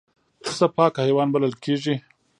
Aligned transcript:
پسه 0.43 0.67
پاک 0.75 0.93
حیوان 1.05 1.27
بلل 1.33 1.53
کېږي. 1.63 1.95